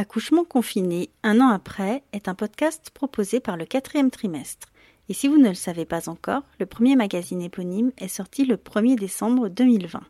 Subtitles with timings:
[0.00, 4.68] Accouchement confiné un an après est un podcast proposé par le quatrième trimestre.
[5.10, 8.56] Et si vous ne le savez pas encore, le premier magazine éponyme est sorti le
[8.56, 10.00] 1er décembre 2020.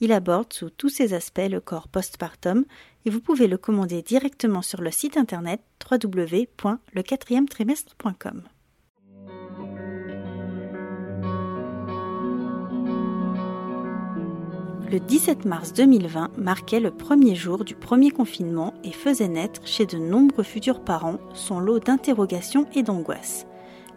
[0.00, 2.64] Il aborde sous tous ses aspects le corps postpartum
[3.04, 5.60] et vous pouvez le commander directement sur le site internet
[5.90, 8.44] www.lequatrième-trimestre.com.
[14.90, 19.84] Le 17 mars 2020 marquait le premier jour du premier confinement et faisait naître chez
[19.84, 23.46] de nombreux futurs parents son lot d'interrogations et d'angoisses.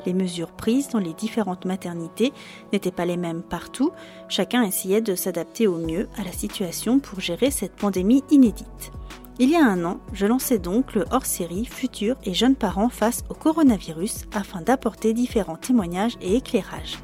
[0.06, 2.34] Les mesures prises dans les différentes maternités
[2.74, 3.92] n'étaient pas les mêmes partout,
[4.28, 8.92] chacun essayait de s'adapter au mieux à la situation pour gérer cette pandémie inédite.
[9.40, 13.24] Il y a un an, je lançais donc le hors-série Futurs et jeunes parents face
[13.30, 17.00] au coronavirus afin d'apporter différents témoignages et éclairages.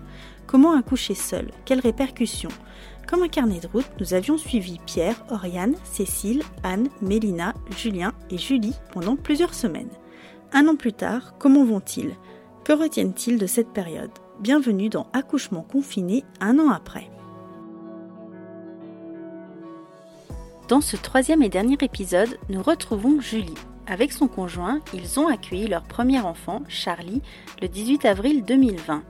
[0.45, 1.51] Comment accoucher seul?
[1.65, 2.49] Quelles répercussions?
[3.07, 8.37] Comme un carnet de route, nous avions suivi Pierre, Oriane, Cécile, Anne, Mélina, Julien et
[8.37, 9.89] Julie pendant plusieurs semaines.
[10.51, 12.15] Un an plus tard, comment vont-ils?
[12.65, 14.11] Que retiennent-ils de cette période?
[14.39, 17.09] Bienvenue dans Accouchement confiné un an après.
[20.67, 23.53] Dans ce troisième et dernier épisode, nous retrouvons Julie.
[23.87, 27.21] Avec son conjoint, ils ont accueilli leur premier enfant, Charlie,
[27.61, 29.01] le 18 avril 2020.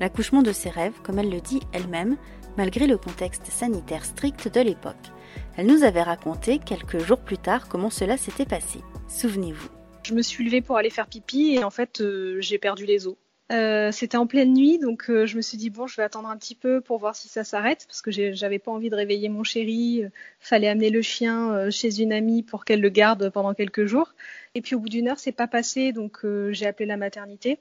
[0.00, 2.16] L'accouchement de ses rêves, comme elle le dit elle-même,
[2.56, 5.12] malgré le contexte sanitaire strict de l'époque.
[5.56, 8.80] Elle nous avait raconté quelques jours plus tard comment cela s'était passé.
[9.08, 9.68] Souvenez-vous.
[10.02, 13.06] Je me suis levée pour aller faire pipi et en fait euh, j'ai perdu les
[13.06, 13.16] os.
[13.52, 16.28] Euh, c'était en pleine nuit, donc euh, je me suis dit bon, je vais attendre
[16.28, 19.28] un petit peu pour voir si ça s'arrête, parce que j'avais pas envie de réveiller
[19.28, 20.02] mon chéri.
[20.40, 24.14] fallait amener le chien chez une amie pour qu'elle le garde pendant quelques jours.
[24.54, 27.58] Et puis au bout d'une heure, c'est pas passé, donc j'ai appelé la maternité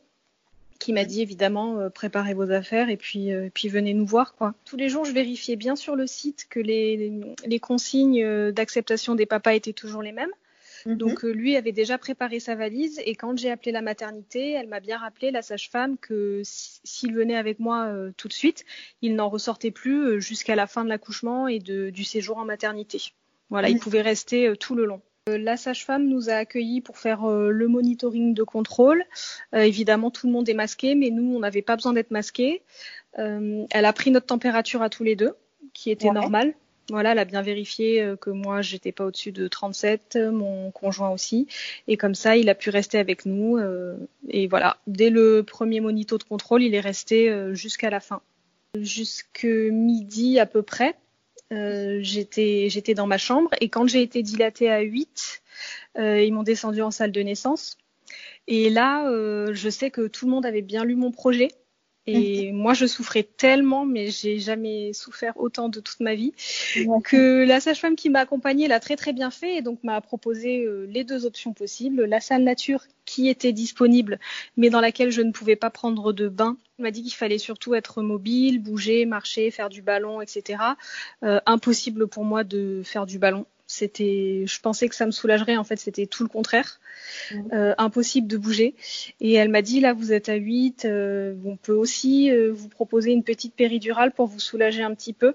[0.85, 4.35] qui m'a dit évidemment euh, préparez vos affaires et puis euh, puis venez nous voir
[4.35, 4.53] quoi.
[4.65, 7.11] Tous les jours, je vérifiais bien sur le site que les,
[7.43, 10.29] les consignes euh, d'acceptation des papas étaient toujours les mêmes.
[10.85, 10.97] Mhm.
[10.97, 14.79] Donc lui avait déjà préparé sa valise et quand j'ai appelé la maternité, elle m'a
[14.79, 18.63] bien rappelé la sage-femme que s'il venait avec moi tout de suite,
[19.01, 23.01] il n'en ressortait plus jusqu'à la fin de l'accouchement et de, du séjour en maternité.
[23.49, 25.01] Voilà, il pouvait rester tout le long.
[25.27, 29.03] Euh, la sage-femme nous a accueillis pour faire euh, le monitoring de contrôle.
[29.55, 32.61] Euh, évidemment, tout le monde est masqué, mais nous, on n'avait pas besoin d'être masqués.
[33.17, 35.35] elle a pris notre température à tous les deux,
[35.73, 36.53] qui était normale.
[36.89, 41.47] Voilà, elle a bien vérifié que moi, j'étais pas au-dessus de 37, mon conjoint aussi.
[41.87, 43.57] Et comme ça, il a pu rester avec nous.
[44.27, 48.21] et voilà, dès le premier monito de contrôle, il est resté jusqu'à la fin.
[48.79, 50.95] Jusque midi à peu près.
[51.53, 55.43] Euh, j'étais j'étais dans ma chambre et quand j'ai été dilatée à 8,
[55.97, 57.77] euh, ils m'ont descendu en salle de naissance.
[58.47, 61.49] Et là, euh, je sais que tout le monde avait bien lu mon projet.
[62.07, 66.33] Et moi, je souffrais tellement, mais j'ai jamais souffert autant de toute ma vie,
[67.03, 70.67] que la sage-femme qui m'a accompagnée l'a très très bien fait et donc m'a proposé
[70.87, 72.05] les deux options possibles.
[72.05, 74.19] La salle nature qui était disponible,
[74.57, 77.37] mais dans laquelle je ne pouvais pas prendre de bain on m'a dit qu'il fallait
[77.37, 80.61] surtout être mobile, bouger, marcher, faire du ballon, etc.
[81.23, 83.45] Euh, impossible pour moi de faire du ballon.
[83.67, 85.57] C'était, je pensais que ça me soulagerait.
[85.57, 86.79] En fait, c'était tout le contraire.
[87.31, 87.53] Mmh.
[87.53, 88.75] Euh, impossible de bouger.
[89.19, 90.85] Et elle m'a dit là, vous êtes à 8.
[90.85, 95.33] Euh, on peut aussi vous proposer une petite péridurale pour vous soulager un petit peu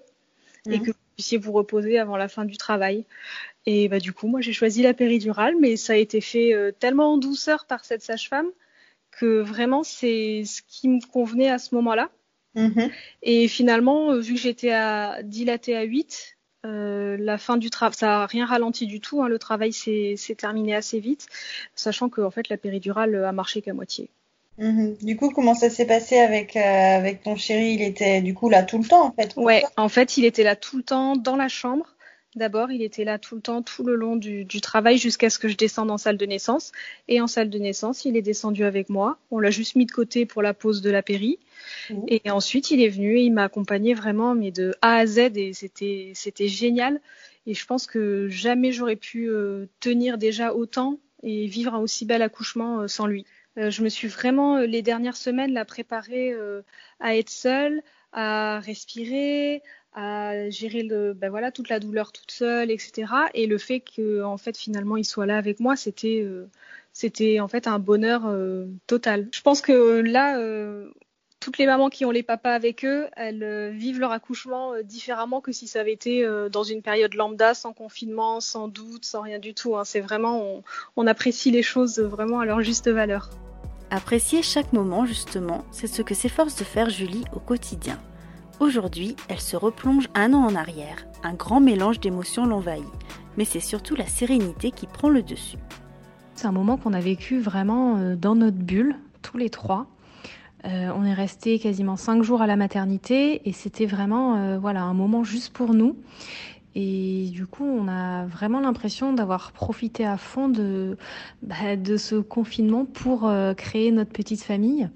[0.66, 0.82] et mmh.
[0.82, 3.04] que vous puissiez vous reposer avant la fin du travail.
[3.66, 7.12] Et bah du coup, moi, j'ai choisi la péridurale, mais ça a été fait tellement
[7.12, 8.50] en douceur par cette sage-femme
[9.10, 12.10] que vraiment c'est ce qui me convenait à ce moment-là.
[12.56, 12.91] Mm-hmm.
[13.22, 17.94] Et finalement, euh, vu que j'étais à, dilatée à 8, euh, la fin du travail,
[17.94, 19.22] ça n'a rien ralenti du tout.
[19.22, 21.26] Hein, le travail s'est terminé assez vite,
[21.75, 24.10] sachant que en fait la péridurale a marché qu'à moitié.
[24.59, 25.04] Mm-hmm.
[25.04, 27.72] Du coup, comment ça s'est passé avec euh, avec ton chéri?
[27.72, 29.32] Il était du coup là tout le temps en fait?
[29.37, 31.87] Ouais, en fait, il était là tout le temps dans la chambre.
[32.36, 35.48] D'abord, il était là tout le temps, tout le long du, travail, jusqu'à ce que
[35.48, 36.70] je descende en salle de naissance.
[37.08, 39.18] Et en salle de naissance, il est descendu avec moi.
[39.32, 41.41] On l'a juste mis de côté pour la pause de la péri.
[41.91, 42.04] Mmh.
[42.06, 45.18] Et ensuite, il est venu et il m'a accompagné vraiment, mais de A à Z.
[45.34, 47.00] Et c'était, c'était génial.
[47.46, 52.04] Et je pense que jamais j'aurais pu euh, tenir déjà autant et vivre un aussi
[52.04, 53.26] bel accouchement euh, sans lui.
[53.59, 56.33] Euh, je me suis vraiment, les dernières semaines, la préparée
[57.00, 59.62] à être seule, à respirer,
[59.92, 63.13] à gérer le, ben toute la douleur toute seule, etc.
[63.34, 66.47] Et le fait que, en fait, finalement, il soit là avec moi, c'était, euh,
[66.92, 69.28] c'était en fait un bonheur euh, total.
[69.33, 70.91] Je pense que là, euh,
[71.41, 75.53] toutes les mamans qui ont les papas avec eux, elles vivent leur accouchement différemment que
[75.53, 79.54] si ça avait été dans une période lambda, sans confinement, sans doute, sans rien du
[79.54, 79.75] tout.
[79.75, 79.84] Hein.
[79.84, 80.63] C'est vraiment,
[80.97, 83.31] on apprécie les choses vraiment à leur juste valeur.
[83.89, 87.98] Apprécier chaque moment, justement, c'est ce que s'efforce de faire Julie au quotidien.
[88.60, 91.07] Aujourd'hui, elle se replonge un an en arrière.
[91.22, 92.84] un grand mélange d'émotions l'envahit,
[93.39, 95.57] mais c'est surtout la sérénité qui prend le dessus.
[96.34, 99.86] C'est un moment qu'on a vécu vraiment euh, dans notre bulle, tous les trois.
[100.66, 104.83] Euh, on est resté quasiment cinq jours à la maternité et c'était vraiment euh, voilà
[104.83, 105.97] un moment juste pour nous.
[106.74, 110.98] Et du coup, on a vraiment l'impression d'avoir profité à fond de,
[111.42, 114.89] bah, de ce confinement pour créer notre petite famille.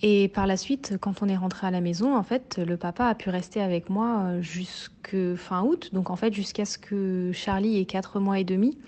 [0.00, 3.06] Et par la suite, quand on est rentré à la maison, en fait, le papa
[3.06, 7.32] a pu rester avec moi euh, jusque fin août, donc en fait jusqu'à ce que
[7.32, 8.78] Charlie ait 4 mois et demi.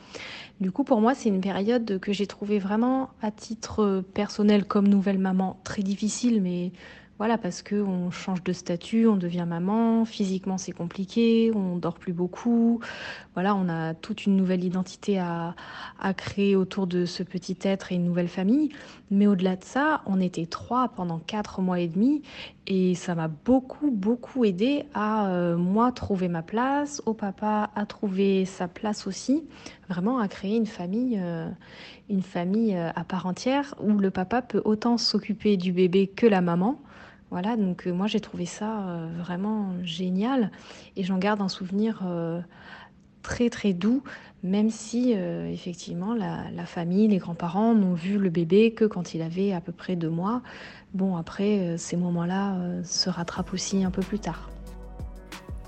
[0.60, 4.86] Du coup, pour moi, c'est une période que j'ai trouvée vraiment à titre personnel comme
[4.86, 6.70] nouvelle maman très difficile, mais
[7.20, 11.98] voilà, parce que on change de statut, on devient maman, physiquement c'est compliqué, on dort
[11.98, 12.80] plus beaucoup.
[13.34, 15.54] Voilà, on a toute une nouvelle identité à,
[16.00, 18.70] à créer autour de ce petit être et une nouvelle famille.
[19.10, 22.22] Mais au-delà de ça, on était trois pendant quatre mois et demi
[22.66, 27.84] et ça m'a beaucoup, beaucoup aidé à euh, moi trouver ma place, au papa à
[27.84, 29.44] trouver sa place aussi,
[29.90, 31.50] vraiment à créer une famille, euh,
[32.08, 36.26] une famille euh, à part entière où le papa peut autant s'occuper du bébé que
[36.26, 36.80] la maman.
[37.30, 40.50] Voilà, donc euh, moi j'ai trouvé ça euh, vraiment génial
[40.96, 42.40] et j'en garde un souvenir euh,
[43.22, 44.02] très très doux,
[44.42, 49.52] même si effectivement la, famille, les grands-parents n'ont vu le bébé que quand il avait
[49.52, 50.40] à peu près deux mois.
[50.94, 54.48] Bon, après, ces moments-là se rattrapent aussi un peu plus tard.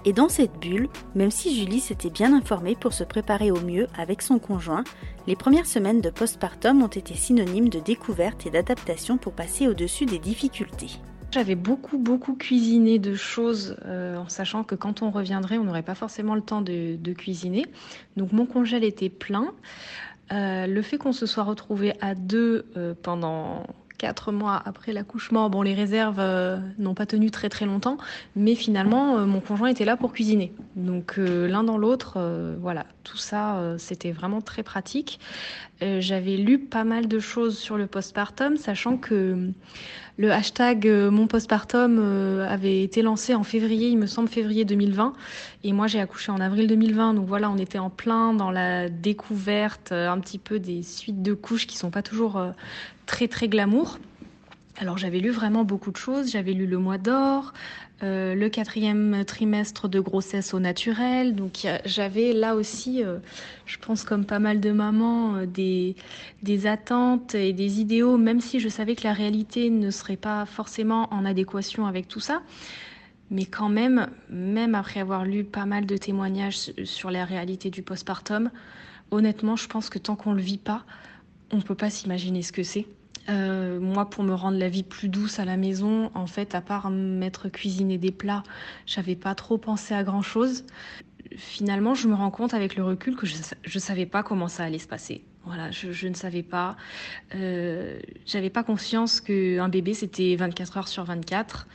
[0.06, 3.87] Et dans cette bulle, même si Julie s'était bien informée pour se préparer au mieux
[3.99, 4.85] avec son conjoint,
[5.26, 10.06] les premières semaines de postpartum ont été synonymes de découverte et d'adaptation pour passer au-dessus
[10.06, 10.99] des difficultés.
[11.32, 15.82] J'avais beaucoup, beaucoup cuisiné de choses euh, en sachant que quand on reviendrait, on n'aurait
[15.82, 17.64] pas forcément le temps de, cuisiner.
[18.19, 19.55] Donc mon congèle était plein.
[20.31, 23.64] Euh, le fait qu'on se soit retrouvé à deux euh, pendant
[23.96, 26.20] quatre mois après l'accouchement, bon, les réserves
[26.79, 27.96] n'ont pas tenu très très longtemps,
[28.34, 30.52] mais finalement, mon conjoint était là pour cuisiner.
[30.75, 32.19] Donc l'un dans l'autre,
[32.61, 35.20] voilà, tout ça, c'était vraiment très pratique.
[35.81, 39.52] J'avais lu pas mal de choses sur le postpartum, sachant que
[40.19, 44.64] le hashtag euh, mon postpartum euh, avait été lancé en février, il me semble février
[44.64, 45.14] 2020,
[45.64, 47.14] et moi j'ai accouché en avril 2020.
[47.14, 51.23] Donc voilà, on était en plein dans la découverte euh, un petit peu des suites
[51.23, 52.44] de couches qui sont pas toujours
[53.06, 53.99] très très glamour.
[54.79, 56.31] Alors j'avais lu vraiment beaucoup de choses.
[56.31, 57.53] J'avais lu Le Mois d'Or,
[58.03, 61.37] euh, le quatrième trimestre de grossesse au naturel.
[61.37, 63.19] Donc j'avais là aussi, euh,
[63.65, 65.95] je pense comme pas mal de mamans, euh, des,
[66.43, 70.47] des attentes et des idéaux, même si je savais que la réalité ne serait pas
[70.47, 72.43] forcément en adéquation avec tout ça.
[73.31, 77.83] Mais quand même, même après avoir lu pas mal de témoignages sur la réalité du
[77.83, 78.51] postpartum,
[79.13, 80.85] honnêtement, je pense que tant qu'on ne le vit pas,
[81.53, 82.87] on ne peut pas s'imaginer ce que c'est.
[83.29, 86.61] Euh, moi, pour me rendre la vie plus douce à la maison, en fait, à
[86.61, 88.43] part m'être cuisiner des plats,
[88.87, 90.65] j'avais pas trop pensé à grand chose.
[91.37, 94.65] Finalement, je me rends compte avec le recul que je ne savais pas comment ça
[94.65, 95.25] allait se passer.
[95.45, 96.77] Voilà, je, ne savais pas.
[97.35, 101.67] Euh, j'avais pas conscience qu'un bébé c'était 24 heures sur 24,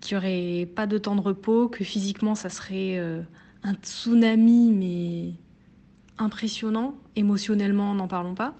[0.00, 3.22] qu'il n'y aurait pas de temps de repos, que physiquement ça serait euh,
[3.62, 5.34] un tsunami, mais
[6.18, 6.94] impressionnant.
[7.14, 8.54] Émotionnellement, n'en parlons pas.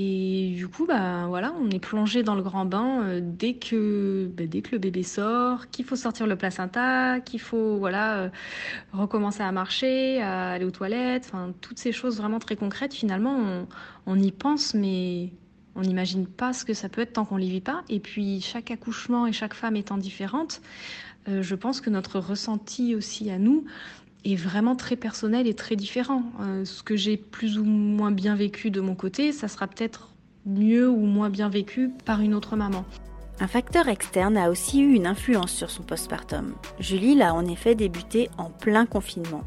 [0.00, 4.30] Et du coup, bah, voilà, on est plongé dans le grand bain euh, dès, que,
[4.32, 8.28] bah, dès que le bébé sort, qu'il faut sortir le placenta, qu'il faut voilà, euh,
[8.92, 12.94] recommencer à marcher, à aller aux toilettes, enfin, toutes ces choses vraiment très concrètes.
[12.94, 13.66] Finalement, on,
[14.06, 15.32] on y pense, mais
[15.74, 17.82] on n'imagine pas ce que ça peut être tant qu'on ne les vit pas.
[17.88, 20.60] Et puis, chaque accouchement et chaque femme étant différente,
[21.28, 23.64] euh, je pense que notre ressenti aussi à nous,
[24.32, 26.22] est vraiment très personnel et très différent.
[26.40, 30.10] Euh, ce que j'ai plus ou moins bien vécu de mon côté, ça sera peut-être
[30.46, 32.84] mieux ou moins bien vécu par une autre maman.
[33.40, 36.54] Un facteur externe a aussi eu une influence sur son postpartum.
[36.80, 39.44] Julie l'a en effet débuté en plein confinement.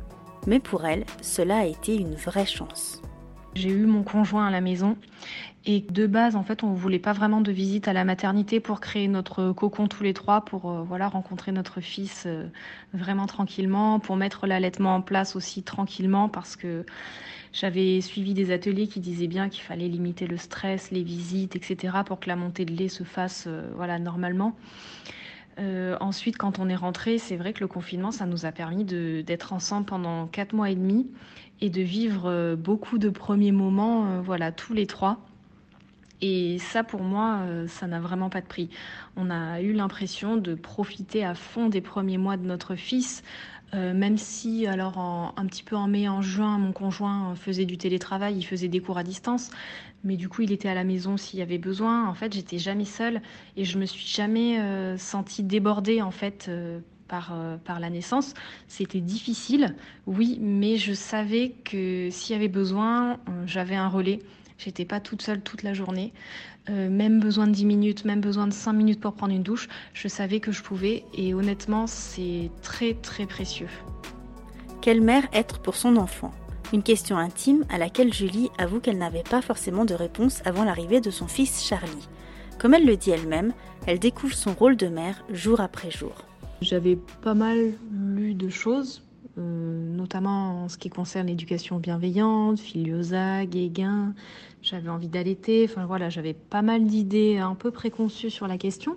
[0.47, 3.01] Mais pour elle, cela a été une vraie chance.
[3.53, 4.95] J'ai eu mon conjoint à la maison
[5.63, 8.59] et de base, en fait, on ne voulait pas vraiment de visite à la maternité
[8.59, 12.47] pour créer notre cocon tous les trois, pour euh, voilà rencontrer notre fils euh,
[12.93, 16.83] vraiment tranquillement, pour mettre l'allaitement en place aussi tranquillement, parce que
[17.53, 21.97] j'avais suivi des ateliers qui disaient bien qu'il fallait limiter le stress, les visites, etc.,
[22.07, 24.55] pour que la montée de lait se fasse euh, voilà normalement.
[25.99, 29.53] ensuite, quand on est rentré, c'est vrai que le confinement, ça nous a permis d'être
[29.53, 31.11] ensemble pendant quatre mois et demi
[31.59, 35.19] et de vivre beaucoup de premiers moments, voilà, tous les trois.
[36.21, 38.69] Et ça, pour moi, euh, ça n'a vraiment pas de prix.
[39.15, 43.23] On a eu l'impression de profiter à fond des premiers mois de notre fils,
[43.73, 47.77] euh, même si, alors, un petit peu en mai, en juin, mon conjoint faisait du
[47.77, 49.49] télétravail, il faisait des cours à distance,
[50.03, 52.07] mais du coup, il était à la maison s'il y avait besoin.
[52.07, 53.21] En fait, j'étais jamais seule
[53.57, 56.51] et je me suis jamais euh, sentie débordée, en fait
[57.07, 57.33] par,
[57.65, 58.35] par la naissance.
[58.67, 59.75] C'était difficile,
[60.05, 64.19] oui, mais je savais que s'il y avait besoin, j'avais un relais.
[64.63, 66.13] J'étais pas toute seule toute la journée.
[66.69, 70.07] même besoin de 10 minutes, même besoin de 5 minutes pour prendre une douche, je
[70.07, 73.69] savais que je pouvais et honnêtement, c'est très très précieux.
[74.81, 76.31] Quelle mère être pour son enfant?
[76.73, 81.01] Une question intime à laquelle Julie avoue qu'elle n'avait pas forcément de réponse avant l'arrivée
[81.01, 82.07] de son fils Charlie.
[82.57, 83.53] Comme elle le dit elle-même,
[83.87, 86.13] elle découvre son rôle de mère jour après jour.
[86.61, 93.45] J'avais pas mal lu de choses, euh, notamment en ce qui concerne l'éducation bienveillante, Filiosa,
[93.45, 94.13] Guéguin.
[94.61, 98.95] J'avais envie d'allaiter, enfin voilà, j'avais pas mal d'idées un peu préconçues sur la question.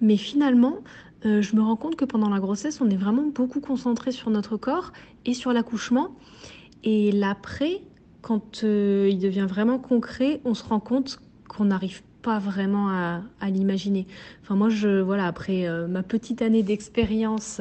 [0.00, 0.78] Mais finalement,
[1.26, 4.30] euh, je me rends compte que pendant la grossesse, on est vraiment beaucoup concentré sur
[4.30, 4.92] notre corps
[5.26, 6.16] et sur l'accouchement.
[6.82, 7.82] Et l'après,
[8.22, 13.50] quand euh, il devient vraiment concret, on se rend compte qu'on n'arrive pas vraiment à,
[13.50, 14.06] l'imaginer.
[14.42, 17.60] Enfin, moi, je, voilà, après euh, ma petite année d'expérience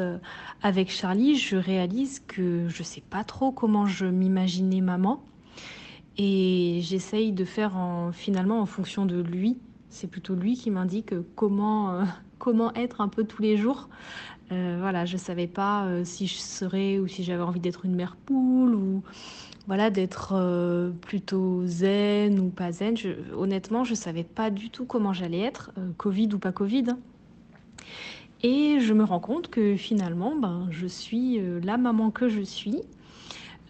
[0.61, 5.23] avec Charlie, je réalise que je sais pas trop comment je m'imaginais maman.
[6.17, 9.57] Et j'essaye de faire en, finalement en fonction de lui.
[9.89, 12.03] C'est plutôt lui qui m'indique comment
[12.39, 13.89] comment être un peu tous les jours.
[14.51, 17.95] Euh, voilà, je savais pas euh, si je serais ou si j'avais envie d'être une
[17.95, 19.03] mère poule ou
[19.67, 22.95] voilà d'être euh, plutôt zen ou pas zen.
[23.35, 26.95] honnêtement, je savais pas du tout comment j'allais être, Covid ou pas Covid.
[28.41, 32.81] Et je me rends compte que finalement, ben, je suis la maman que je suis.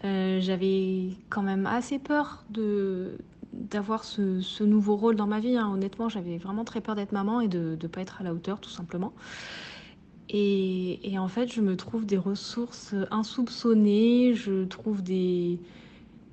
[0.02, 3.18] J'avais quand même assez peur de,
[3.52, 5.56] d'avoir ce, nouveau rôle dans ma vie.
[5.56, 5.70] Hein.
[5.72, 8.60] Honnêtement, j'avais vraiment très peur d'être maman et de ne pas être à la hauteur,
[8.60, 9.12] tout simplement.
[10.32, 15.58] Et, en fait, je me trouve des ressources insoupçonnées, je trouve des,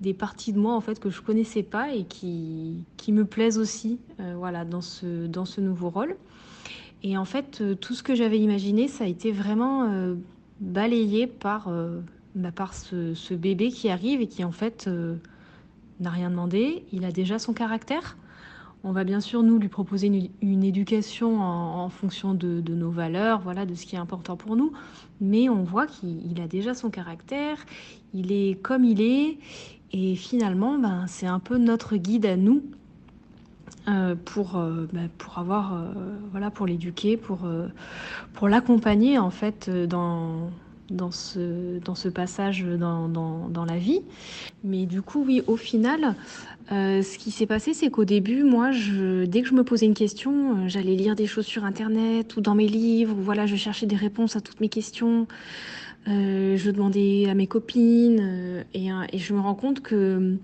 [0.02, 3.58] des parties de moi en fait que je connaissais pas et qui, qui me plaisent
[3.58, 6.16] aussi euh, voilà, dans, ce, dans ce nouveau rôle.
[7.02, 10.14] Et en fait, euh, tout ce que j'avais imaginé, ça a été vraiment euh,
[10.60, 11.72] balayé par,
[12.36, 14.88] bah, par ce, bébé qui arrive et qui en fait
[16.00, 18.16] n'a rien demandé, il a déjà son caractère.
[18.84, 20.08] On va bien sûr nous lui proposer
[20.42, 24.72] une, éducation en, fonction de, nos valeurs, voilà, de ce qui est important pour nous.
[25.20, 27.58] Mais on voit qu'il a déjà son caractère,
[28.14, 29.40] il est comme il est,
[29.92, 32.62] et finalement, ben, c'est un peu notre guide à nous
[33.88, 35.94] euh, pour, euh, ben, pour avoir, euh,
[36.32, 37.48] voilà, pour l'éduquer, pour,
[38.34, 40.52] pour l'accompagner en fait dans
[40.90, 44.02] dans ce, dans ce passage dans, dans, la vie.
[44.64, 46.16] Mais du coup, oui, au final,
[46.72, 49.94] euh, ce qui s'est passé, c'est qu'au début, moi, dès que je me posais une
[49.94, 53.86] question, euh, j'allais lire des choses sur Internet ou dans mes livres, voilà, je cherchais
[53.86, 55.28] des réponses à toutes mes questions.
[56.08, 60.38] Euh, je demandais à mes copines et, et, je me rends compte que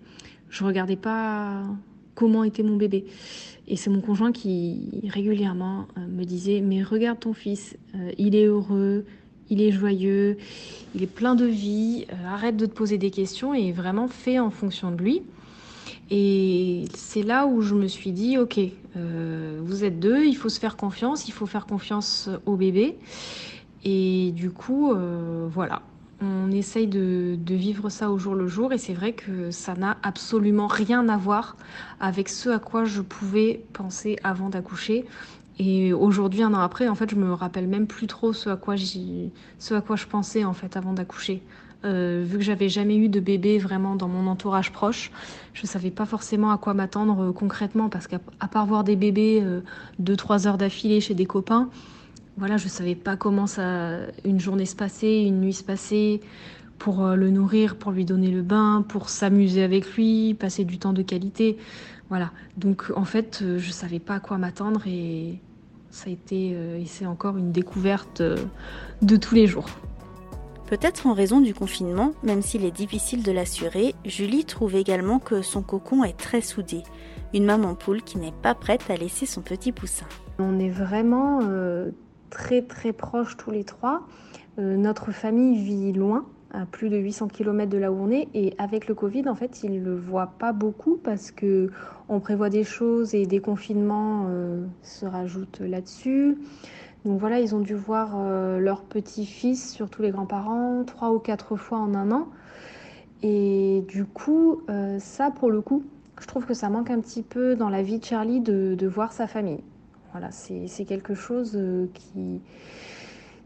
[0.50, 1.64] je regardais pas
[2.16, 3.06] comment était mon bébé.
[3.70, 7.78] Et c'est mon conjoint qui régulièrement me disait mais regarde ton fils,
[8.18, 9.06] il est heureux,
[9.50, 10.38] il est joyeux,
[10.96, 14.40] il est plein de vie, euh, arrête de te poser des questions et vraiment fais
[14.40, 15.22] en fonction de lui.
[16.12, 18.60] Et c'est là où je me suis dit, ok,
[18.96, 22.98] euh, vous êtes deux, il faut se faire confiance, il faut faire confiance au bébé.
[23.84, 25.82] Et du coup, euh, voilà,
[26.22, 29.74] on essaye de, de, vivre ça au jour le jour et c'est vrai que ça
[29.74, 31.58] n'a absolument rien à voir
[32.00, 35.06] avec ce à quoi je pouvais penser avant d'accoucher.
[35.60, 38.56] Et aujourd'hui, un an après, en fait, je me rappelle même plus trop ce à
[38.56, 41.44] quoi, je pensais en fait avant d'accoucher.
[41.86, 45.12] Euh, vu que j'avais jamais eu de bébé vraiment dans mon entourage proche,
[45.54, 49.42] je savais pas forcément à quoi m'attendre euh, concrètement parce qu'à part voir des bébés
[49.44, 49.60] euh,
[50.00, 51.70] deux trois heures d'affilée chez des copains,
[52.38, 56.22] voilà, je savais pas comment ça une journée se passait, une nuit se passait
[56.84, 60.92] pour le nourrir, pour lui donner le bain, pour s'amuser avec lui, passer du temps
[60.92, 61.58] de qualité.
[62.10, 62.32] Voilà.
[62.58, 65.40] Donc en fait, euh, je savais pas à quoi m'attendre et
[65.90, 68.38] ça a été euh, et c'est encore une découverte euh,
[69.02, 69.66] de tous les jours.
[70.68, 75.42] Peut-être en raison du confinement, même s'il est difficile de l'assurer, Julie trouve également que
[75.42, 76.84] son cocon est très soudé.
[77.34, 80.06] Une maman poule qui n'est pas prête à laisser son petit poussin.
[80.38, 81.40] On est vraiment
[82.30, 84.08] très très proches tous les trois.
[84.58, 88.28] notre famille vit loin, à plus de 800 km de là où on est.
[88.34, 91.70] Et avec le Covid, en fait, ils ne le voient pas beaucoup parce que
[92.10, 96.38] on prévoit des choses et des confinements euh, se rajoutent là-dessus.
[97.06, 101.56] Donc voilà, ils ont dû voir euh, leur petit-fils, surtout les grands-parents, trois ou quatre
[101.56, 102.28] fois en un an.
[103.24, 105.84] Et du coup, euh, ça, pour le coup,
[106.22, 108.88] je trouve que ça manque un petit peu dans la vie de Charlie de, de
[108.88, 109.64] voir sa famille.
[110.12, 111.60] Voilà, c'est quelque chose
[111.96, 112.40] qui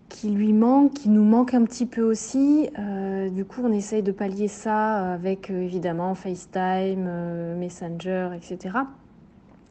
[0.09, 2.69] qui lui manque, qui nous manque un petit peu aussi.
[2.79, 8.77] Euh, du coup, on essaye de pallier ça avec euh, évidemment FaceTime, euh, Messenger, etc.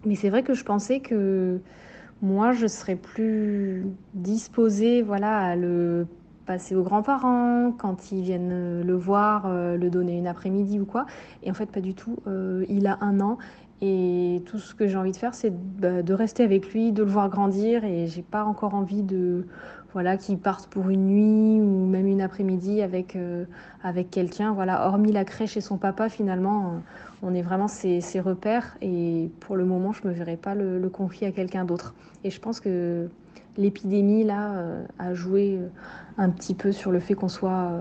[0.04, 1.60] Mais c'est vrai que je pensais que
[2.22, 6.06] moi je serais plus disposée voilà, à le
[6.46, 11.06] passer aux grands-parents, quand ils viennent le voir, le donner une après-midi ou quoi.
[11.42, 12.18] Et en fait, pas du tout.
[12.68, 13.36] il a un an
[13.82, 17.02] et tout ce que j'ai envie de faire, c'est bah, de rester avec lui, de
[17.02, 17.84] le voir grandir.
[17.84, 19.46] Et j'ai pas encore envie de
[19.96, 23.46] voilà qu'il parte pour une nuit ou même une après-midi avec euh,
[24.10, 24.52] quelqu'un.
[24.52, 26.82] Voilà, hormis la crèche et son papa, finalement,
[27.22, 28.76] on est vraiment ses, repères.
[28.82, 31.94] Et pour le moment, je me verrai pas le, confier à quelqu'un d'autre.
[32.24, 33.08] Et je pense que
[33.56, 35.68] l'épidémie là euh, a joué euh,
[36.18, 37.72] un petit peu sur le fait qu'on soit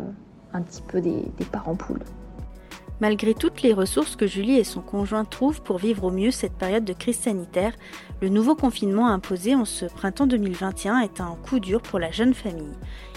[0.53, 1.99] un petit peu des parents poules.
[3.01, 6.57] Malgré toutes les ressources que Julie et son conjoint trouvent pour vivre au mieux cette
[6.57, 7.75] période de crise sanitaire,
[8.21, 12.33] le nouveau confinement imposé en ce printemps 2021 est un coup dur pour la jeune
[12.33, 12.73] famille.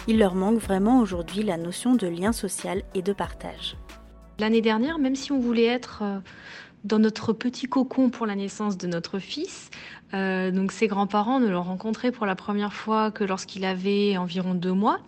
[0.09, 3.77] Il leur manque vraiment aujourd'hui la notion de lien social et de partage.
[4.41, 6.19] L'année dernière, même si on voulait être euh,
[6.85, 9.71] dans notre petit cocon pour la naissance de notre fils.
[10.15, 14.55] Euh, donc ses grands-parents ne l'ont rencontré pour la première fois que lorsqu'il avait environ
[14.55, 15.01] deux mois.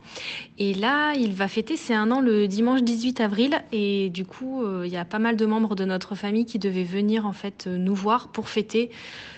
[0.58, 3.62] Et là, il va fêter ses un an le dimanche 18 avril.
[3.72, 6.58] Et du coup, euh, il y a pas mal de membres de notre famille qui
[6.58, 8.90] devaient venir en fait nous voir pour fêter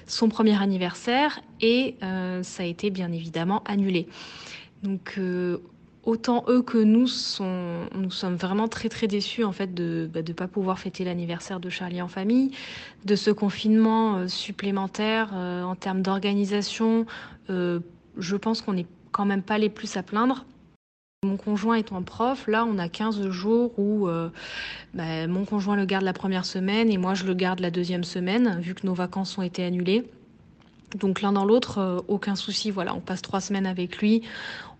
[0.07, 1.41] son premier anniversaire.
[1.61, 4.09] Et euh, ça a été bien évidemment annulé.
[4.83, 5.19] Donc
[6.05, 7.07] autant eux que nous,
[7.95, 11.61] nous sommes vraiment très très déçus en fait de ne bah, pas pouvoir fêter l'anniversaire
[11.61, 12.51] de Charlie en famille,
[13.05, 17.07] de ce confinement euh, supplémentaire euh, en termes d'organisation.
[17.51, 17.81] Euh,
[18.19, 20.45] je pense qu'on n'est quand même pas les plus à plaindre.
[21.25, 24.09] Mon conjoint étant prof, là on a 15 jours où
[24.93, 28.03] bah, mon conjoint le garde la première semaine et moi je le garde la deuxième
[28.03, 30.05] semaine, vu que nos vacances ont été annulées.
[30.97, 32.73] Donc l'un dans l'autre, aucun souci.
[32.73, 34.23] Voilà, on passe trois semaines avec lui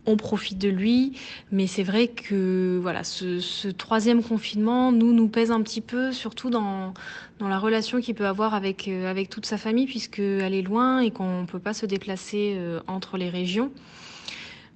[0.07, 1.13] on profite de lui,
[1.53, 6.51] mais c'est vrai que voilà, ce, troisième confinement nous nous pèse un petit peu, surtout
[6.51, 6.93] dans,
[7.39, 11.01] dans la relation qu'il peut avoir avec, euh, avec toute sa famille, puisqu'elle est loin
[11.01, 13.71] et qu'on ne peut pas se déplacer euh, entre les régions.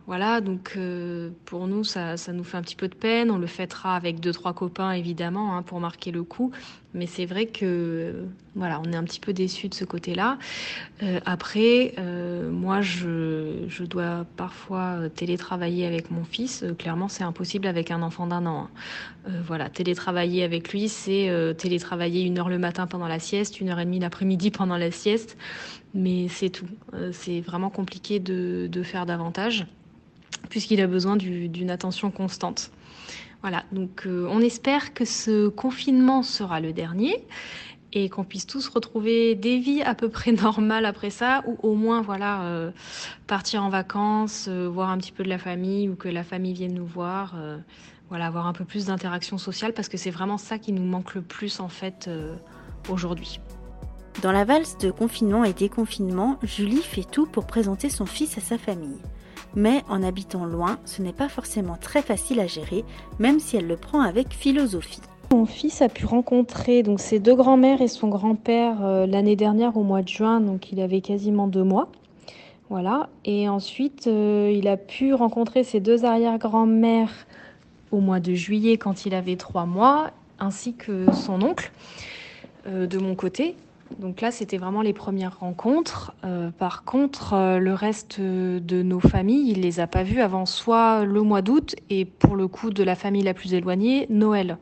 [0.06, 3.28] Voilà, donc euh, pour nous, ça, nous fait un petit peu de peine.
[3.28, 6.52] On le fêtera avec deux, trois copains, évidemment, hein, pour marquer le coup.
[6.94, 8.14] Mais c'est vrai que,
[8.54, 10.38] voilà, on est un petit peu déçus de ce côté-là.
[11.02, 16.64] Euh, après, euh, moi, je, dois parfois télétravailler avec mon fils.
[16.78, 18.68] clairement, c'est impossible avec un enfant d'un an.
[19.26, 19.30] Hein.
[19.44, 23.80] voilà, télétravailler avec lui, c'est télétravailler une heure le matin pendant la sieste, une heure
[23.80, 25.36] et demie l'après-midi pendant la sieste.
[25.94, 26.68] Mais c'est tout.
[27.12, 29.66] c'est vraiment compliqué de faire davantage
[30.48, 32.70] puisqu'il a besoin d'une attention constante.
[33.42, 37.24] Voilà, donc euh, on espère que ce confinement sera le dernier
[37.92, 41.74] et qu'on puisse tous retrouver des vies à peu près normales après ça, ou au
[41.74, 42.70] moins voilà euh,
[43.26, 46.54] partir en vacances, euh, voir un petit peu de la famille, ou que la famille
[46.54, 47.36] vienne nous voir,
[48.08, 51.14] voilà, avoir un peu plus d'interaction sociale, parce que c'est vraiment ça qui nous manque
[51.14, 52.10] le plus en fait
[52.88, 53.40] aujourd'hui.
[54.22, 58.40] Dans la valse de confinement et déconfinement, Julie fait tout pour présenter son fils à
[58.40, 58.98] sa famille
[59.54, 62.84] mais en habitant loin, ce n'est pas forcément très facile à gérer,
[63.18, 65.00] même si elle le prend avec philosophie.
[65.32, 69.76] Mon fils a pu rencontrer donc ses deux grands-mères et son grand-père euh, l'année dernière
[69.76, 71.88] au mois de juin, donc il avait quasiment deux mois.
[72.68, 73.08] Voilà.
[73.24, 77.12] Et ensuite, euh, il a pu rencontrer ses deux arrière-grand-mères
[77.92, 81.70] au mois de juillet quand il avait trois mois, ainsi que son oncle
[82.66, 83.56] euh, de mon côté.
[83.98, 86.12] Donc là, c'était vraiment les premières rencontres.
[86.24, 90.44] Euh, par contre, euh, le reste de nos familles, il les a pas vus avant
[90.44, 94.58] soit le mois d'août et pour le coup de la famille la plus éloignée, Noël.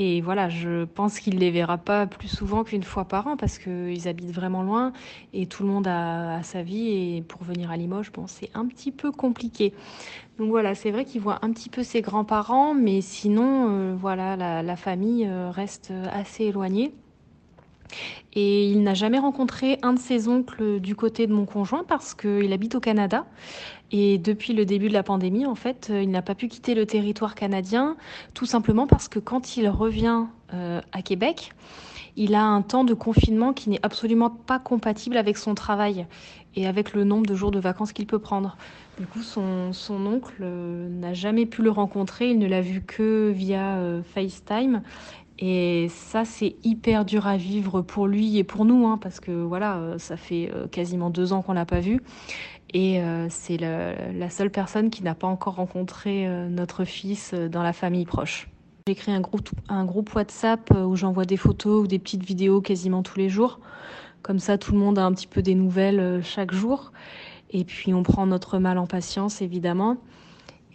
[0.00, 3.58] Et voilà, je pense qu'il les verra pas plus souvent qu'une fois par an parce
[3.58, 4.92] qu'ils habitent vraiment loin
[5.32, 8.66] et tout le monde a, sa vie et pour venir à Limoges, bon, c'est un
[8.66, 9.74] petit peu compliqué.
[10.38, 14.36] Donc voilà, c'est vrai qu'il voit un petit peu ses grands-parents, mais sinon, euh, voilà,
[14.62, 16.92] la famille reste assez éloignée.
[18.34, 22.14] Et il n'a jamais rencontré un de ses oncles du côté de mon conjoint parce
[22.14, 23.26] qu'il habite au Canada.
[23.90, 26.74] Et depuis le début de la pandémie, en fait, euh, il n'a pas pu quitter
[26.74, 27.96] le territoire canadien,
[28.34, 31.52] tout simplement parce que quand il revient euh, à Québec,
[32.16, 36.06] il a un temps de confinement qui n'est absolument pas compatible avec son travail
[36.54, 38.56] et avec le nombre de jours de vacances qu'il peut prendre.
[38.98, 43.30] Du coup, son, oncle euh, n'a jamais pu le rencontrer, il ne l'a vu que
[43.30, 43.78] via
[44.14, 44.82] FaceTime.
[45.38, 49.30] Et ça, c'est hyper dur à vivre pour lui et pour nous, hein, parce que
[49.30, 52.02] voilà, euh, ça fait euh, quasiment deux ans qu'on l'a pas vu.
[52.74, 57.72] Et euh, c'est la, seule personne qui n'a pas encore rencontré notre fils dans la
[57.72, 58.48] famille proche.
[58.86, 62.60] J'ai créé un groupe, un groupe WhatsApp où j'envoie des photos ou des petites vidéos
[62.60, 63.60] quasiment tous les jours.
[64.22, 66.92] Comme ça, tout le monde a un petit peu des nouvelles chaque jour.
[67.50, 69.96] Et puis, on prend notre mal en patience, évidemment.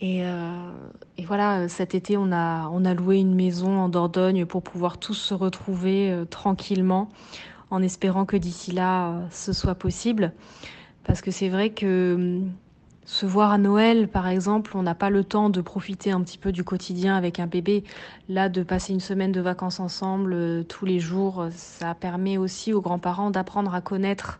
[0.03, 0.71] Euh,
[1.17, 5.33] et, voilà, cet été, on a, loué une maison en Dordogne pour pouvoir tous se
[5.33, 7.09] retrouver euh, tranquillement,
[7.69, 10.33] en espérant que d'ici là, euh, ce soit possible.
[11.05, 12.51] Parce que c'est vrai que hum,
[13.05, 16.37] se voir à Noël, par exemple, on n'a pas le temps de profiter un petit
[16.37, 17.83] peu du quotidien avec un bébé.
[18.29, 22.81] Là, de passer une semaine de vacances ensemble tous les jours, ça permet aussi aux
[22.81, 24.39] grands-parents d'apprendre à connaître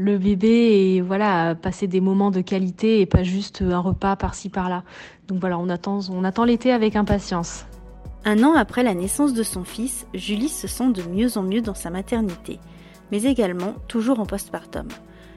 [0.00, 4.48] le bébé et voilà, passer des moments de qualité et pas juste un repas par-ci
[4.48, 4.82] par-là.
[5.28, 7.66] Donc voilà, on attend, on attend l'été avec impatience.
[8.24, 11.60] Un an après la naissance de son fils, Julie se sent de mieux en mieux
[11.60, 12.58] dans sa maternité,
[13.12, 14.88] mais également toujours en postpartum.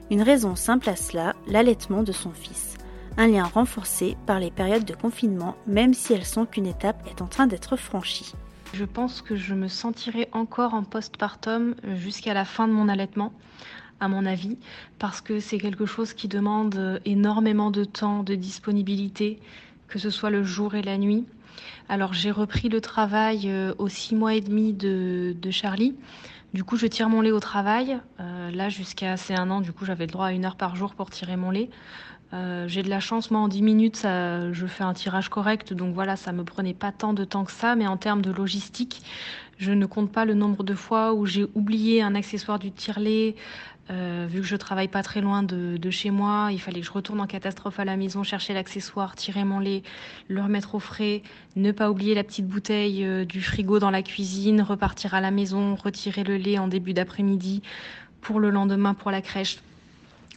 [0.09, 2.77] Une raison simple à cela, l'allaitement de son fils.
[3.17, 7.21] Un lien renforcé par les périodes de confinement, même si elles sont qu'une étape est
[7.21, 8.33] en train d'être franchie.
[8.73, 13.33] Je pense que je me sentirai encore en postpartum jusqu'à la fin de mon allaitement,
[14.03, 14.57] à mon avis,
[14.99, 19.39] parce que c'est quelque chose qui demande énormément de temps, de disponibilité,
[19.87, 21.25] que ce soit le jour et la nuit.
[21.89, 25.95] Alors j'ai repris le travail euh, aux six mois et demi de, Charlie.
[26.53, 27.99] Du coup, je tire mon lait au travail.
[28.19, 30.75] Euh, là, jusqu'à ces un an, du coup, j'avais le droit à une heure par
[30.75, 31.69] jour pour tirer mon lait.
[32.33, 35.71] Euh, j'ai de la chance, moi en 10 minutes, ça, je fais un tirage correct,
[35.71, 38.31] donc voilà, ça me prenait pas tant de temps que ça, mais en termes de
[38.31, 39.03] logistique,
[39.59, 43.35] je ne compte pas le nombre de fois où j'ai oublié un accessoire du tire-lait,
[43.89, 46.91] euh, vu que je travaille pas très loin de, chez moi, il fallait que je
[46.91, 49.83] retourne en catastrophe à la maison, chercher l'accessoire, tirer mon lait,
[50.29, 51.21] le remettre au frais,
[51.55, 55.31] ne pas oublier la petite bouteille euh, du frigo dans la cuisine, repartir à la
[55.31, 57.61] maison, retirer le lait en début d'après-midi
[58.21, 59.59] pour le lendemain pour la crèche.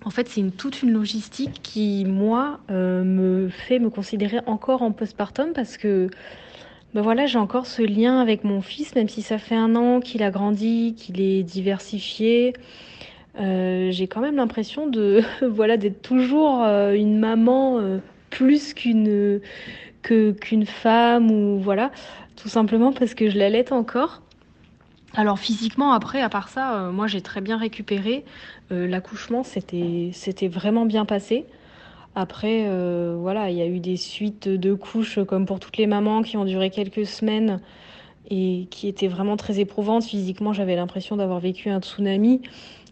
[0.04, 4.92] En fait, c'est toute une logistique qui, moi, euh, me fait me considérer encore en
[4.92, 6.10] postpartum parce que
[6.94, 10.00] ben voilà, j'ai encore ce lien avec mon fils, même si ça fait un an
[10.00, 12.54] qu'il a grandi, qu'il est diversifié.
[13.38, 17.98] Euh, j'ai quand même l'impression de voilà d'être toujours euh, une maman euh,
[18.30, 19.40] plus qu'une
[20.02, 21.90] qu'une femme ou voilà
[22.36, 24.22] tout simplement parce que je l'allaite encore.
[25.14, 28.24] Alors physiquement après à part ça moi j'ai très bien récupéré
[28.70, 31.44] l'accouchement c'était c'était vraiment bien passé.
[32.14, 32.68] Après
[33.16, 36.36] voilà il y a eu des suites de couches comme pour toutes les mamans qui
[36.36, 37.60] ont duré quelques semaines
[38.30, 42.42] et qui étaient vraiment très éprouvantes physiquement j'avais l'impression d'avoir vécu un tsunami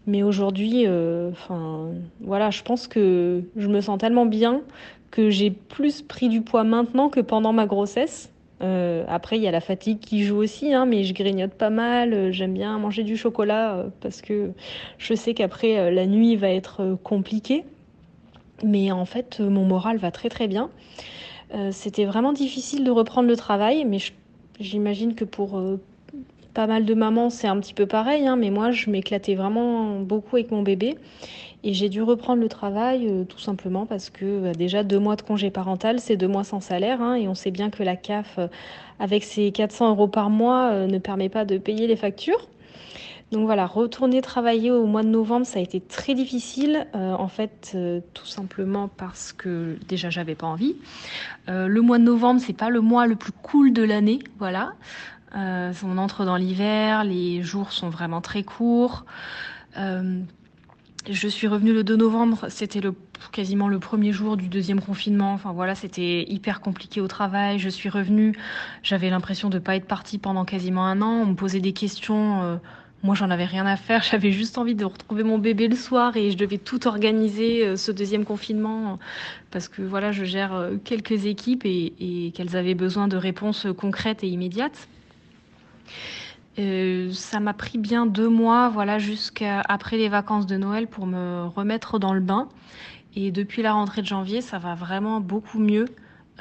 [0.07, 1.89] mais aujourd'hui, euh, enfin,
[2.21, 4.61] voilà, je pense que je me sens tellement bien
[5.09, 8.31] que j'ai plus pris du poids maintenant que pendant ma grossesse.
[8.61, 11.71] Euh, après, il y a la fatigue qui joue aussi, hein, mais je grignote pas
[11.71, 12.31] mal.
[12.31, 14.51] J'aime bien manger du chocolat euh, parce que
[14.97, 17.63] je sais qu'après, la nuit va être compliquée.
[18.63, 20.69] Mais en fait, mon moral va très très bien.
[21.71, 23.99] C'était vraiment difficile de reprendre le travail, mais
[24.59, 25.61] j'imagine que pour
[26.55, 29.99] pas mal de mamans, c'est un petit peu pareil, hein, mais moi, je m'éclatais vraiment
[29.99, 30.97] beaucoup avec mon bébé.
[31.65, 35.15] Et j'ai dû reprendre le travail euh, tout simplement parce que bah, déjà deux mois
[35.15, 37.01] de congé parental, c'est deux mois sans salaire.
[37.01, 38.47] Hein, et on sait bien que la CAF, euh,
[38.99, 42.47] avec ses 400 euros par mois, euh, ne permet pas de payer les factures.
[43.31, 46.85] Donc voilà, retourner travailler au mois de novembre, ça a été très difficile.
[46.93, 47.75] en fait,
[48.13, 50.75] tout simplement parce que déjà j'avais pas envie.
[51.47, 54.73] le mois de novembre, c'est pas le mois le plus cool de l'année, voilà.
[55.35, 59.05] Euh, on entre dans l'hiver, les jours sont vraiment très courts.
[59.77, 60.21] Euh,
[61.09, 62.79] je suis revenue le 2 novembre, c'était
[63.31, 65.33] quasiment le premier jour du deuxième confinement.
[65.33, 67.59] Enfin voilà, c'était hyper compliqué au travail.
[67.59, 68.33] Je suis revenue,
[68.81, 71.21] j'avais l'impression de ne pas être partie pendant quasiment un an.
[71.23, 72.41] On me posait des questions.
[72.43, 72.55] Euh,
[73.03, 74.01] moi, j'en avais rien à faire.
[74.09, 77.91] J'avais juste envie de retrouver mon bébé le soir et je devais tout organiser ce
[77.91, 78.97] deuxième confinement
[79.51, 84.27] parce que voilà, je gère quelques équipes et qu'elles avaient besoin de réponses concrètes et
[84.27, 84.87] immédiates.
[86.57, 91.05] Euh, ça m'a pris bien deux mois, voilà, jusqu'à après les vacances de Noël pour
[91.05, 92.47] me remettre dans le bain.
[93.15, 95.85] Et depuis la rentrée de janvier, ça va vraiment beaucoup mieux.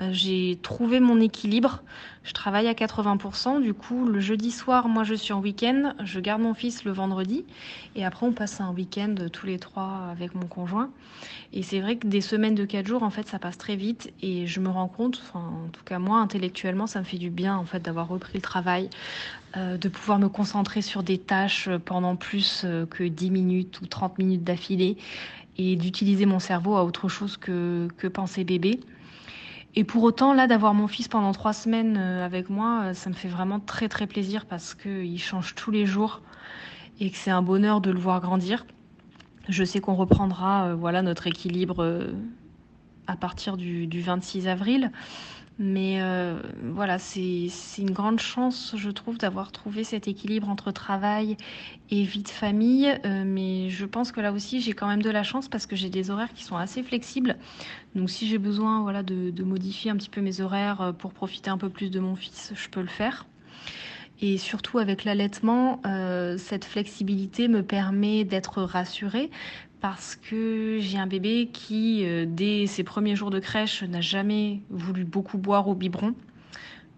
[0.00, 1.82] Euh, j'ai trouvé mon équilibre.
[2.24, 3.60] Je travaille à 80%.
[3.60, 5.94] Du coup, le jeudi soir, moi, je suis en week-end.
[6.02, 7.44] Je garde mon fils le vendredi.
[7.94, 10.90] Et après, on passe un week-end tous les trois avec mon conjoint.
[11.52, 14.12] Et c'est vrai que des semaines de quatre jours, en fait, ça passe très vite.
[14.22, 17.30] Et je me rends compte, enfin, en tout cas, moi, intellectuellement, ça me fait du
[17.30, 18.90] bien, en fait, d'avoir repris le travail,
[19.56, 23.86] euh, de pouvoir me concentrer sur des tâches pendant plus euh, que 10 minutes ou
[23.86, 24.96] 30 minutes d'affilée
[25.56, 28.80] et d'utiliser mon cerveau à autre chose que, que penser bébé.
[29.76, 33.10] Et pour autant, là, d'avoir mon fils pendant trois semaines euh, avec moi, euh, ça
[33.10, 36.20] me fait vraiment très très plaisir parce qu'il change tous les jours
[37.00, 38.66] et que c'est un bonheur de le voir grandir.
[39.48, 42.04] Je sais qu'on reprendra euh, voilà notre équilibre
[43.08, 44.92] à partir du, du 26 avril.
[45.58, 51.36] Mais euh, voilà, c'est une grande chance, je trouve, d'avoir trouvé cet équilibre entre travail
[51.90, 52.88] et vie de famille.
[53.04, 55.76] Euh, mais je pense que là aussi, j'ai quand même de la chance parce que
[55.76, 57.36] j'ai des horaires qui sont assez flexibles.
[57.94, 61.50] Donc si j'ai besoin voilà, de, modifier un petit peu mes horaires euh, pour profiter
[61.50, 63.24] un peu plus de mon fils, je peux le faire.
[64.20, 65.82] Et surtout avec l'allaitement,
[66.38, 69.28] cette flexibilité me permet d'être rassurée
[69.84, 74.60] parce que j'ai un bébé qui, euh, dès ses premiers jours de crèche, n'a jamais
[74.70, 76.14] voulu beaucoup boire au biberon.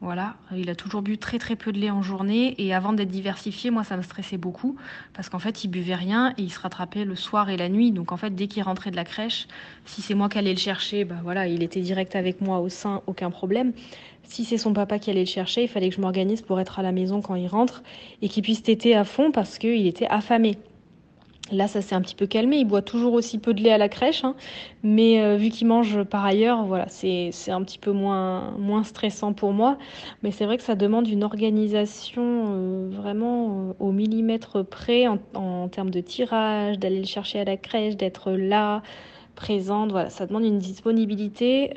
[0.00, 3.08] Voilà, il a toujours bu très très peu de lait en journée et avant d'être
[3.08, 4.76] diversifié, moi ça me stressait beaucoup
[5.14, 7.90] parce qu'en fait il buvait rien et il se rattrapait le soir et la nuit.
[7.90, 9.48] Donc en fait dès qu'il rentrait de la crèche,
[9.84, 12.68] si c'est moi qui allais le chercher, bah voilà, il était direct avec moi au
[12.68, 13.72] sein, aucun problème.
[14.22, 16.78] Si c'est son papa qui allait le chercher, il fallait que je m'organise pour être
[16.78, 17.82] à la maison quand il rentre
[18.22, 20.56] et qu'il puisse téter à fond parce qu'il était affamé.
[21.52, 22.56] Là, ça s'est un petit peu calmé.
[22.58, 24.34] Il boit toujours aussi peu de lait à la crèche, hein.
[24.82, 29.52] mais euh, vu qu'il mange par ailleurs, voilà, c'est un petit peu moins, stressant pour
[29.52, 29.78] moi.
[30.22, 35.18] Mais c'est vrai que ça demande une organisation euh, vraiment euh, au millimètre près en,
[35.34, 38.82] en termes de tirage, d'aller le chercher à la crèche, d'être là,
[39.36, 39.92] présente.
[39.92, 41.74] Voilà, ça demande une disponibilité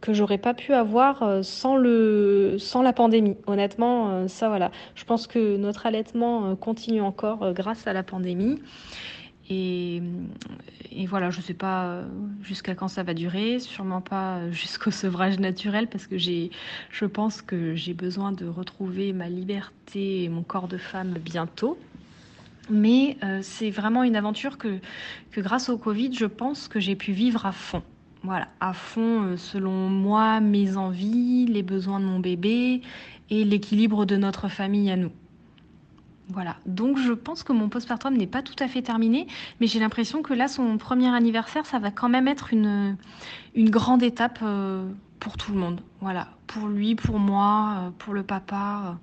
[0.00, 3.36] que j'aurais pas pu avoir euh, sans, le, sans la pandémie.
[3.46, 4.70] Honnêtement, euh, ça voilà.
[4.94, 8.58] Je pense que notre allaitement euh, continue encore grâce à la pandémie.
[9.52, 10.00] Et,
[11.08, 12.02] voilà, je ne sais pas
[12.40, 17.74] jusqu'à quand ça va durer, sûrement pas jusqu'au sevrage naturel, parce que je pense que
[17.74, 21.76] j'ai besoin de retrouver ma liberté et mon corps de femme bientôt.
[22.70, 24.78] Mais c'est vraiment une aventure que,
[25.32, 27.82] que grâce au Covid, je pense que j'ai pu vivre à fond
[28.22, 32.82] voilà, à fond euh, selon moi, mes envies, les besoins de mon bébé
[33.30, 35.12] et l'équilibre de notre famille à nous.
[36.28, 39.26] Voilà, donc je pense que mon postpartum n'est pas tout à fait terminé,
[39.60, 42.96] mais j'ai l'impression que là, son premier anniversaire, ça va quand même être une,
[43.56, 44.88] une grande étape euh,
[45.20, 45.80] pour tout le monde.
[46.00, 48.98] Voilà, pour lui, pour moi, euh, pour le papa.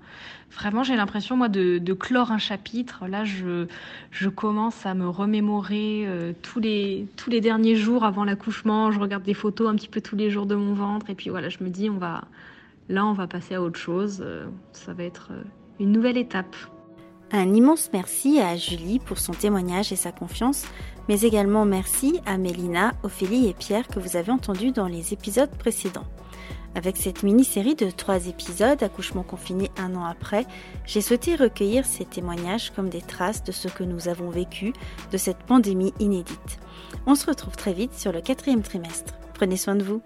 [0.50, 3.06] Vraiment, j'ai l'impression, moi, de, clore un chapitre.
[3.06, 3.66] Là, je,
[4.10, 8.90] je commence à me remémorer euh, tous, les, tous les derniers jours avant l'accouchement.
[8.90, 11.08] Je regarde des photos un petit peu tous les jours de mon ventre.
[11.08, 12.24] Et puis voilà, je me dis, on va,
[12.88, 14.20] là, on va passer à autre chose.
[14.20, 15.30] Euh, ça va être
[15.78, 16.56] une nouvelle étape.
[17.30, 20.64] Un immense merci à Julie pour son témoignage et sa confiance,
[21.08, 25.50] mais également merci à Mélina, Ophélie et Pierre que vous avez entendus dans les épisodes
[25.50, 26.06] précédents.
[26.74, 30.46] Avec cette mini-série de trois épisodes, accouchement confiné un an après,
[30.86, 34.72] j'ai souhaité recueillir ces témoignages comme des traces de ce que nous avons vécu
[35.12, 36.58] de cette pandémie inédite.
[37.06, 39.14] On se retrouve très vite sur le quatrième trimestre.
[39.34, 40.00] Prenez soin de vous.